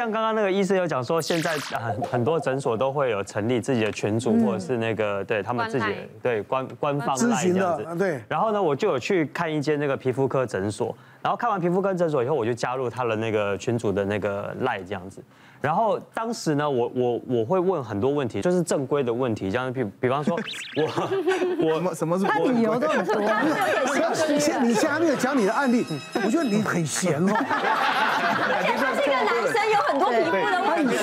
[0.00, 5.86] 像刚刚那个医生有讲说，现在很很多诊所都会有成立自己的群组，或者是那个对他们自己
[6.22, 7.96] 对官官方来这样子。
[7.98, 8.22] 对。
[8.28, 15.20] 然后呢，我就有去看一间那个皮肤科诊所，然后看完皮肤科诊所以后，我就加入他的那个群组的那个赖这样子。
[15.60, 20.38] 然后当时呢，我我我会问很多问题，就是正规的问题，像比比方说，
[20.78, 22.24] 我我什么是？
[22.24, 23.16] 他理由都很多。
[24.30, 25.84] 你现你现在还没有讲你的案例，
[26.24, 27.32] 我觉得你很闲哦。
[27.34, 30.94] 而且他是一个男生，有很多皮肤的问题。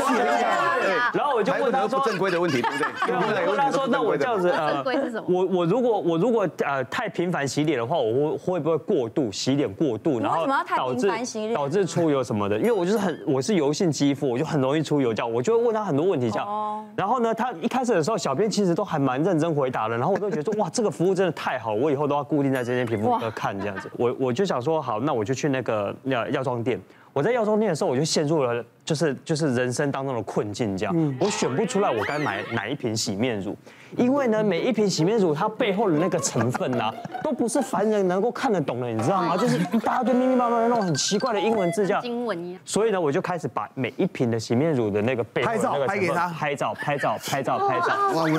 [1.13, 3.45] 然后我就问他说，不正规的问题，对不对？
[3.45, 4.83] 我问他说，那我这样子呃，
[5.27, 11.11] 我我如果我如果呃太频繁洗脸的话，我会会不会过度洗脸过度，然后导致
[11.53, 12.57] 导致出油什么的？
[12.57, 14.45] 因为我就是很我是油性肌肤，我就。
[14.45, 16.85] 很容易出油胶，我就会问他很多问题，这样。
[16.95, 19.97] 然后呢，他一开始的时候，小编其实都还蛮认真回答的。
[19.97, 23.91] 然后我都觉得说，哇，这个服务真的太好，我以后都要固定在这间皮肤科看这样子。
[23.97, 26.79] 我我就想说，好，那我就去那个药药妆店。
[27.15, 33.55] 我在药妆店的时候，我就陷入了就是就是人生当中的困境，这样，我选不出来我该买哪一瓶洗面乳。
[33.97, 36.91] 因为呢，每一瓶洗面乳它背后的那个成分呐，
[37.23, 39.35] 都不是凡人能够看得懂的，你知道吗？
[39.37, 42.61] 就是一大堆密密麻麻的那种很奇怪的英文字，叫英文一样。
[42.65, 47.87] 所以呢，我就开始把每一瓶的洗面乳的那个背后的那个拍给他，拍照，拍照，拍照， 拍照。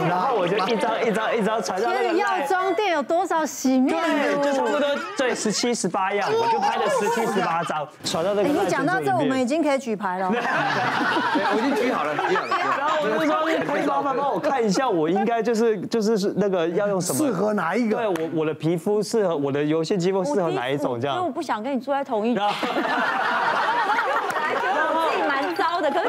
[0.09, 2.17] 然后我就一张一张一张传到那个。
[2.17, 4.43] 药妆店有多少洗面乳？
[4.43, 4.81] 对，就差不多
[5.17, 8.49] 对十七十八样，我就拍了十七十八张传到那个。
[8.49, 10.31] 你讲到这，我们已经可以举牌了。
[10.31, 12.77] 我已经举好了，举好了。
[12.79, 16.35] 然后我就说，可以麻烦帮我看一下，我应该就是就是是。
[16.37, 17.19] 那个要用什么？
[17.19, 17.97] 适合哪一个？
[17.97, 21.01] 对我我的皮肤适合我的油性肌肤适合哪一种？
[21.01, 21.17] 这样？
[21.17, 22.43] 因为我不想跟你住在同一间。
[22.43, 22.83] 本
[24.43, 26.09] 来觉得我自己蛮糟的，可是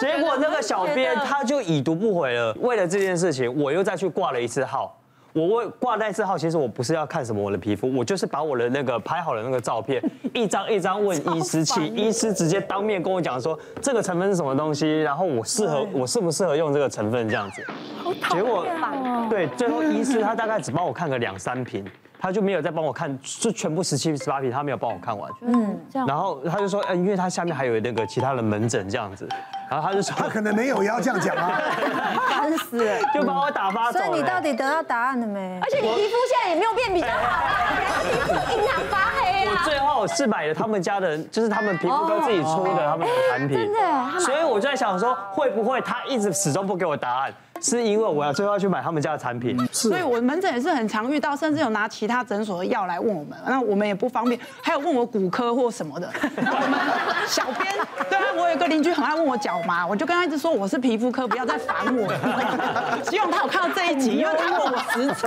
[0.00, 2.54] 结果那个小编他就已读不回了。
[2.60, 4.96] 为了这件事情，我又再去挂了一次号。
[5.36, 17.62] 我问挂那次号，其实我不是要看什么我的皮肤，我就是把我的那个拍好的那个照片， 一张一张问医师，去医师直接当面跟我讲说这个成分是什么东西，然后我适合我适不适合用这个成分这样子。
[18.30, 18.66] 结果
[19.28, 21.84] 对，最后医师他大概只帮我看个两三瓶。
[22.18, 25.30] 他就没有再帮我看，就全部十七十八瓶，他没有帮我看完。
[25.42, 26.08] 嗯，这样。
[26.08, 29.28] 然后他就说，嗯，因为他下面还有那个其他的门诊这样子，
[29.68, 31.60] 然后他就说，他可能没有也要这样讲啊，
[32.28, 33.98] 烦死了，就把我打发走。
[33.98, 35.58] 所以你到底得到答案了没？
[35.62, 37.50] 而且你皮肤现在也没有变比较好啊，
[38.02, 39.05] 皮肤印堂发黑啊。
[40.06, 44.20] 我是买了他们家的， 就是他们皮肤科自己出的他们的产品，真的。
[44.20, 47.34] 所以我就在想说，会不会他一直始终不给我答案？
[47.62, 54.38] 是因为我要最后要去买他们家的产品，是所以我门诊也是很常遇到，甚至有拿其他诊所的药来问我们，那我们也不方便。
[54.62, 56.06] 还有问我骨科或什么的，
[56.36, 56.78] 我们
[57.26, 57.66] 小编，
[58.10, 63.02] 对啊，我有个邻居很爱问我脚麻，我就跟他一直说我是皮肤科，不要再烦我。
[63.10, 65.26] 希望他有看到这一集，因为他问我十次，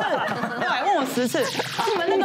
[0.60, 1.44] 对， 问我十次。
[1.90, 2.24] 你们那个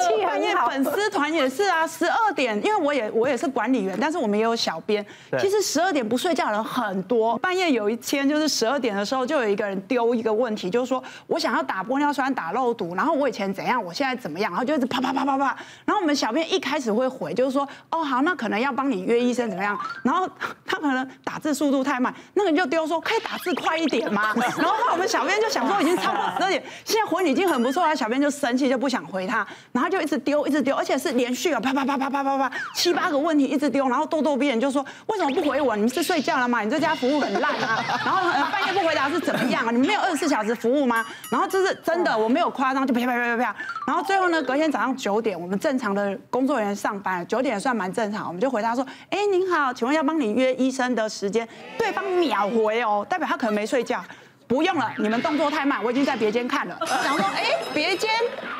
[0.74, 5.04] 粉丝团也是啊，十二点，因为我也我也是管理员，但是我们也有小编。
[5.38, 9.80] 其实十二点不睡觉的人很多，半夜有一天就是十二点的时候，就有一个人。
[9.86, 15.44] 丢一个问题，就是说我想要打玻尿酸、打肉毒，然后我以前怎样，我现在怎么样，然后就一直啪啪啪啪啪。
[15.84, 19.78] 然后我们小编一开始会回，就是说哦好，那可能要帮你约医生怎么样？
[20.02, 20.26] 然后
[20.64, 24.32] 他可能打字速度太慢，那个人就丢说可以打字快一点吗？
[24.56, 35.74] 然后我们小编就想说已经超过十二点，现在回你已经很不错了，小编就生气就不想回他，然后就一直丢一直而且是连续啊啪啪啪啪啪啪啪七八个问题一直丢，然后咄咄逼人就说为什么不回我？
[35.74, 36.60] 你们是睡觉了吗？
[36.62, 37.84] 你这家服务很烂啊！
[38.04, 39.70] 然后半夜不回答是怎么样啊？
[39.70, 41.04] 你们没有二十四小时服务吗？
[41.30, 43.56] 然后这是真的，我没有夸张，就啪啪啪啪啪。
[43.86, 51.46] 然后最后呢，隔天早上九点，我们正常的工作人员上班，九点算蛮正常，我们就回答说：哎，您好，请问要帮你约医生的时间？
[51.78, 54.02] 对方秒回哦，代表他可能没睡觉。
[54.46, 56.78] 不用了，你们动作太慢，我已经在别间看了。
[56.80, 58.10] 然后说，哎，别间，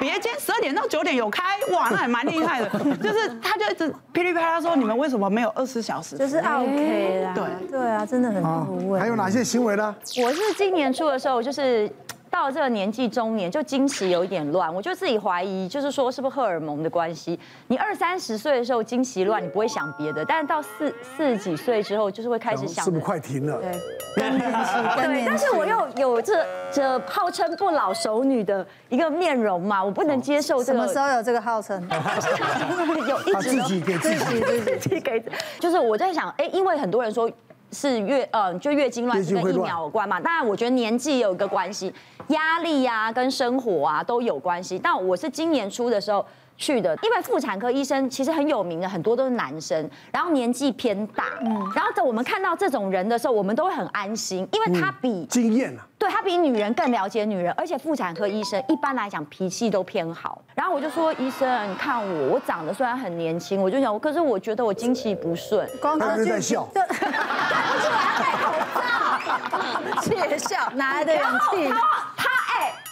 [0.01, 2.69] 别间，十二点到九点有开，哇，那也蛮厉害的。
[3.03, 6.17] 就是他就一直噼里啪啦说，你们为什么没有二十小时？
[6.17, 7.35] 就是 OK 啦。
[7.35, 9.01] 对对啊，真的很无畏。
[9.01, 9.95] 还有哪些行为呢？
[10.23, 11.91] 我是今年初的时候，就是。
[12.35, 17.39] 到了这个年纪中年，就经期有一点乱，我就自己怀疑，就是说是不是荷尔蒙的关系？
[17.69, 22.85] 你二三十岁的时候经期乱，你不会想别的，但是到四四十几岁之后，就是会开始想。
[22.85, 23.61] 是不是快停了？
[23.61, 23.81] 对，
[24.21, 25.25] 更年期，对。
[25.25, 30.81] 但是我又有这这号称不老熟女的一个面容嘛，我不能接受这个。
[30.81, 31.81] 什么时候有这个号称？
[33.07, 35.25] 有一直自己给自己，自己给，
[35.61, 37.31] 就是我在想，哎，因为很多人说。
[37.75, 40.21] 是月呃，就月经乱是跟疫苗有关嘛？
[40.21, 41.93] 当然，我觉得年纪有一个关系，
[42.29, 44.79] 压力呀、啊、跟生活啊都有关系。
[44.79, 46.25] 但我是今年初的时候，
[46.57, 60.41] 去的，因为妇产科医生其实很有名的，很多都是男生，然后年纪偏大，嗯，然后在我们看到这种人的时候，我们都会很安心，因为他比经验啊，对他比女人更了解女人，而且妇产科医生一般来讲脾气都偏好。
[60.55, 71.73] 然后我就说，医生，你看我，我长得虽然很年轻，我就想，可是我觉得我经期不顺，刚刚在笑， 对，不是我要戴口罩， 窃笑，哪来的勇气？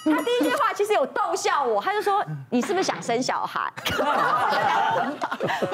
[0.05, 3.73] 他第一句话其实有逗笑我，他就说：“你是不是想生小孩？”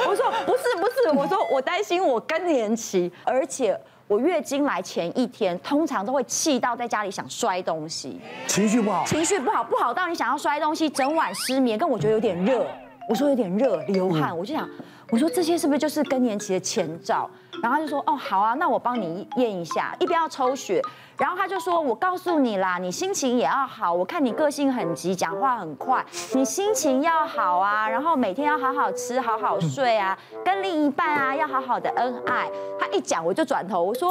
[0.06, 12.66] 我说：“不是，不是。”我说：“我担心我更年期，而且我月经来前一天，通常都会气到在家里想摔东西，情绪不好，情绪不好，不好到你想要摔东西，整晚失眠，跟我觉得有点热。
[13.08, 14.68] 我说有点热，流汗，我就想，
[15.10, 17.28] 我说这些是不是就是更年期的前兆？
[17.62, 20.82] 然后他就说：“哦，好啊，那我帮你验一下，一边要抽血。”
[21.18, 23.92] 然后他就说：“我告诉你啦，你心情也要好。
[23.92, 27.88] 我看你个性很急，讲话很快，你心情要好啊。
[27.88, 34.10] 然后每天要好好吃，好好睡啊，跟另一半啊要好好的恩爱。”他一讲我就转头，我说：“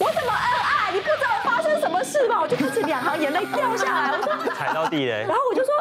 [0.00, 0.92] 我怎么恩爱？
[0.92, 4.12] 你不知道发生什么事吗？”我就开始两行眼泪掉下来。
[4.16, 5.74] 我说：“踩到地雷。”然后我就说：“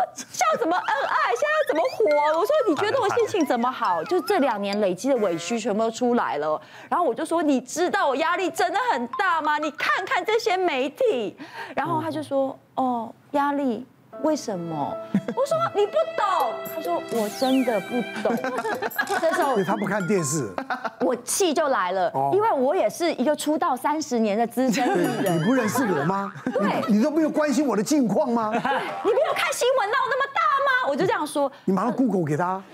[0.51, 1.31] 要怎么恩爱？
[1.31, 4.03] 现在要怎么活？”我说：“你觉得我心情怎么好？
[4.03, 9.57] 就这两年累积的委屈全部都出来了。”然后我就说：“你知道我压力真的很大吗？
[9.57, 11.37] 你看看这些。”媒体，
[11.75, 13.85] 然后他就说：“哦，压力，
[14.23, 14.93] 为什么？”
[15.35, 18.35] 我说：“你不懂。”他说：“我真的不懂。
[19.19, 20.49] ”这时候他不看电视，
[21.01, 25.39] 我气就来了，因为我也是一个出道三十年的资深艺人。
[25.39, 26.31] 你不认识我吗？
[26.45, 28.51] 对，你都没有关心我的近况吗？
[28.53, 30.89] 你没有看新闻闹那么大吗？
[30.89, 31.51] 我就这样说。
[31.65, 32.61] 你马上 Google 给他。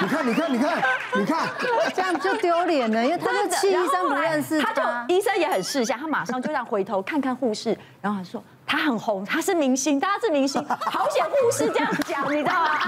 [0.00, 0.82] 你看，你看，你看，
[1.14, 1.48] 你看，
[1.94, 8.42] 这样就丢脸了，因为他就气医生不认识他，他就医生也很识相，他马上就这样回头看看护士，然后他说
[8.76, 12.78] 他很红，他是明星，大家是明星， 好险护士这样讲，你知道吗？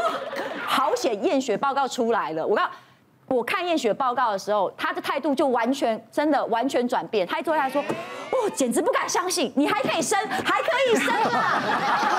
[0.66, 2.68] 好险验血报告出来了，我告。
[3.28, 7.26] 我看验血报告的时候，他的态度就完全真的完全转变。
[7.26, 7.80] 他一坐下来说
[8.30, 11.62] ：“哦，简直不敢相信，你还可以生，还可以生啊，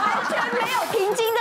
[0.07, 1.32] 完全没有平静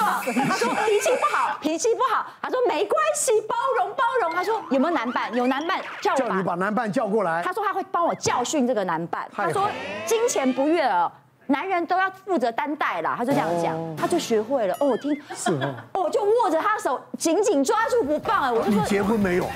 [0.00, 2.26] 的症状。”他说脾气不好，脾气不好。
[2.40, 4.34] 他说没关系，包容包容。
[4.34, 5.34] 他说有没有男伴？
[5.34, 7.42] 有男伴叫你把男伴叫过来。
[7.42, 9.28] 他说他会帮我教训这个男伴。
[9.34, 9.68] 他说
[10.06, 11.12] 金钱不悦了。
[11.46, 14.74] 男人都要负责担待啦，他就这样讲，他就学会了。
[14.80, 15.74] 哦，我听，是哦，
[16.04, 18.44] 我就握着他手，紧紧抓住不放。
[18.44, 19.46] 哎，我就说，你结婚没有？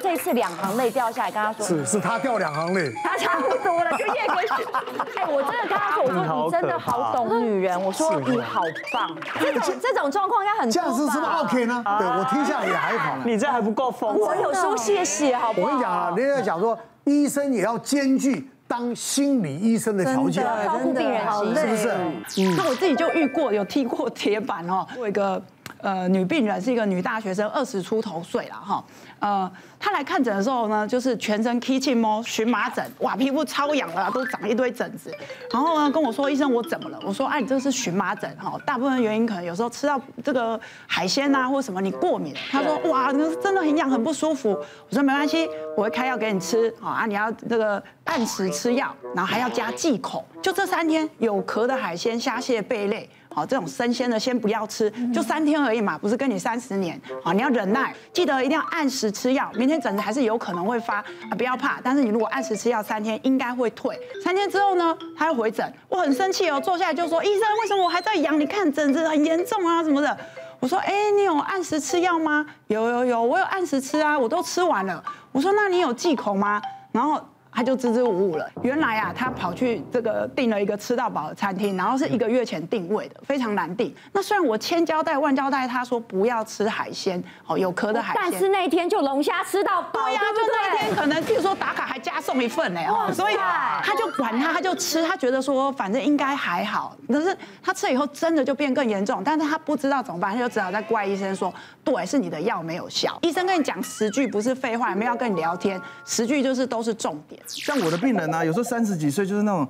[0.00, 4.54] 这次两行泪掉下来，跟他说，是是他掉两行泪，他差不多了，就验个血。
[5.16, 8.62] 哎，我真的跟他说，我说你真的好懂女人，我说你好
[8.92, 9.16] 棒。
[9.40, 10.70] 这种这种状况应该很？
[10.70, 11.82] 这样子是不是 OK 呢？
[11.98, 13.16] 对我听下来也还好。
[13.24, 14.16] 你这还不够疯。
[14.18, 15.66] 我有说谢谢，好不好？
[15.66, 18.50] 我跟你讲啊，人家讲说，医生也要兼具。
[18.68, 21.20] 当心理医生的条件，照顾病人
[21.54, 21.90] 是不是？
[22.38, 24.86] 嗯，那我自己就遇过，有踢过铁板哦。
[24.98, 25.40] 我一个
[25.80, 28.84] 呃女病人是一个女大学生，二十出头岁了哈。
[29.18, 35.10] 呃，她来看诊的时候呢，就是全身起青毛、荨麻疹，哇，皮肤超痒了，都长一堆疹子。
[35.50, 36.98] 然后呢，跟我说医生，我怎么了？
[37.02, 42.34] 我说，哎，你这是荨麻疹哈，大部分原因可能有时候吃到这个海鲜啊，或什么你过敏。
[42.50, 44.50] 他说，哇，那真的很痒，很不舒服。
[44.50, 53.08] 我说没关系，我会开药给你吃啊，你要这个按时吃药，然后还要加忌口，就这三天有壳的海鲜、虾蟹、贝类。
[53.36, 56.98] 好，这种生鲜的先不要吃，就三天而已嘛，不是跟你三十年。
[57.22, 59.52] 好，你要忍耐，记得一定要按时吃药。
[59.56, 61.78] 明天疹子还是有可能会发啊，不要怕。
[61.84, 63.94] 但是你如果按时吃药，三天应该会退。
[64.24, 68.40] 三天之后呢，他又回诊，我很生气哦，坐下来就说：“医生，为什么我还在痒？
[68.40, 70.16] 你看疹子很严重啊，什么的。”
[70.58, 72.46] 我说：“哎，你有按时吃药吗？
[72.68, 77.20] 有有有，我有按时吃啊，我都吃完了。”我说：“那你有忌口吗？”然后。
[77.56, 78.46] 他就支支吾吾了。
[78.60, 83.94] 原来啊，他跑去这个订了一个吃到饱的餐厅，然后是一个月前订位的，非常难订。
[84.12, 88.22] 那虽然我千交代万交代，他说不要吃海鲜，哦，有壳的海鲜。
[88.22, 93.34] 但是那一天就龙虾吃到饱，对呀，就那一天可能，比如说打卡还加送一份呢，哦，所以
[93.82, 96.94] 他就管他，他就吃，他觉得说反正应该还好。
[97.08, 101.50] 可是他吃了以后真的就变更严重，但是他不知道怎么办，他就只好在怪医生说，
[101.82, 103.18] 对，是你的药没有效。
[103.22, 107.40] 医生跟你讲十句不是废话，也没有要跟你聊天，十句就是都是重点。
[107.46, 109.66] 像我的病人呢、啊，有时候三十几岁就是那种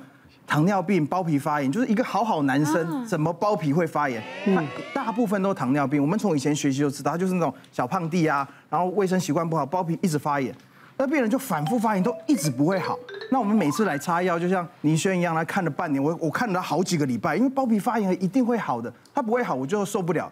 [0.47, 4.23] 糖尿病、包皮发炎，就是一个好好男生，怎么包皮会发炎？
[4.45, 4.63] 他
[4.95, 6.01] 大部分都是糖尿病。
[6.01, 10.55] 我们从以前学习就知道，他就是那种小胖弟啊，然后卫生习惯不好，包皮一直发炎。
[10.97, 12.99] 那病人就反复发炎，都一直不会好。
[13.31, 20.31] 那我们每次来擦药，就像倪轩一样，来看了半年，我我看了他好几个礼拜，因为包皮发炎一定会好的，他不会好，我就受不了。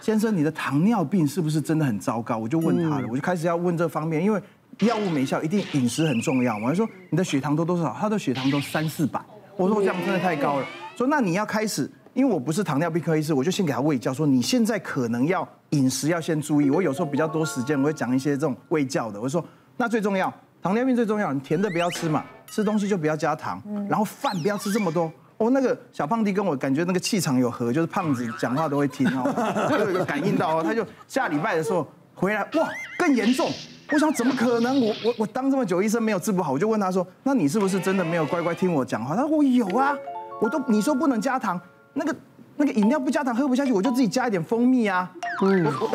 [0.00, 2.36] 先生，你的糖尿病是不是真的很糟糕？
[2.36, 4.40] 我就问他了，我就开始要问这方面，因为。
[4.80, 6.56] 药物没效，一定饮食很重要。
[6.58, 7.96] 我就说你的血糖都多少？
[7.98, 9.20] 他的血糖都三四百。
[9.56, 10.66] 我说我这样真的太高了。
[10.96, 16.70] 说那你要开始因为我不是糖尿病科医师，我就先给他喂教，说你现在可能要饮食要先注意。
[16.70, 19.20] 我有时候比较多时间，我会讲一些这种喂教的。
[19.20, 19.44] 我说
[19.76, 25.12] 那最重要，糖尿病最重要，你甜的不要吃嘛，吃东西就不要加糖，然后饭不要吃这么多。
[25.36, 33.50] 哦，那个小胖弟跟我感觉那个气场有合，就是胖子讲话都会听哦， 就有感应到哦，他就下礼拜的时候回来，哇，更严重。
[33.92, 34.80] 我想怎么可能？
[34.80, 39.94] 我我我当这么久医生没有治不好，我就问他说：“那你是不是真的没有乖乖听我讲话？”他说：“我有啊，
[40.40, 41.60] 我都你说不能加糖，
[41.92, 42.16] 那个
[42.56, 45.10] 那个饮料不加糖喝不下去，我就自己加一点蜂蜜啊。”
[45.42, 45.90] 嗯，我我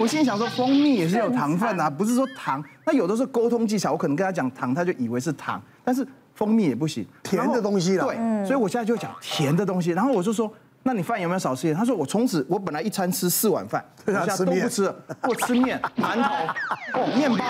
[0.00, 2.64] 我心里想说，蜂蜜也是有糖分啊，不是说糖。
[2.86, 8.06] 那有的时候沟通技巧，我可能跟他讲糖，他就以为是糖，但是蜂蜜也不行，甜的东西了。
[8.06, 9.90] 对，所以我现在就讲甜的东西。
[9.90, 10.50] 然后我就说。
[10.86, 11.76] 那你饭有没有少吃一点？
[11.76, 17.42] 他说我从此我本来一餐吃四碗饭，现在都不吃了，我吃面、 馒头、哦面包、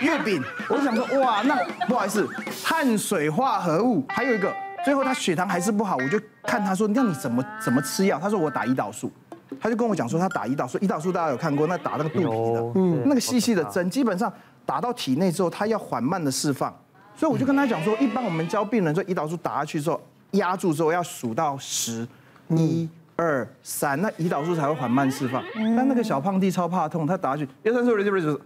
[0.00, 0.40] 月饼。
[0.68, 1.58] 我就想说哇，那
[1.88, 2.26] 不好意思，
[2.64, 4.54] 碳水化合物还有一个，
[4.84, 8.16] 最后他血糖还是不好，我就看他说，那你怎么怎么吃药？
[8.20, 9.10] 他说我打胰岛素，
[9.60, 14.32] 他就跟我讲说他打胰岛素，胰岛素大家有看过，那打那个肚皮的，嗯，那个细细的针，基本上
[14.64, 16.72] 打到体内之后，它要缓慢的释放，
[17.16, 20.00] 所以我就跟他讲说，一般我们教病人说胰岛素打下去之后，
[20.32, 22.06] 压住之后要数到十。
[22.50, 25.42] 一二三，那胰岛素才会缓慢释放。
[25.54, 28.40] 但那个小胖弟超怕痛，他打下去，一二三四五六七八九十，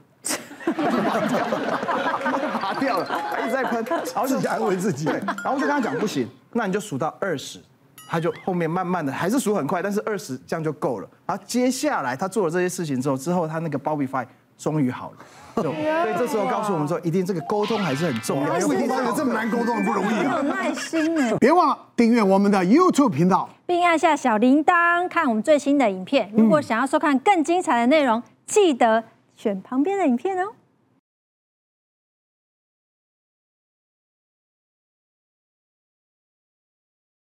[2.61, 5.05] 拔掉了，他一直在喷，然后自己安慰自己。
[5.05, 7.61] 对，然后我就跟他讲，不行，那你就数到二十，
[8.09, 11.09] 他就后面慢慢的还是数很快，但是二十这样就够了。
[11.27, 14.27] 然后接下来他做了这些事情之后，之后他那个 Bobify
[14.63, 15.17] 终于好了。
[15.63, 18.59] 所以这时候告诉我们说，一定这个沟通还是很重要。
[18.59, 20.37] 因为什么这么难沟通不容易啊。
[20.37, 21.37] 有耐心呢。
[21.39, 26.33] 别忘了订阅我们的 YouTube 频道，并按下小铃铛看我们最新的影片。
[26.35, 29.05] 如果想要收看更精彩的内容，记得
[29.37, 30.53] 选旁边的影片哦。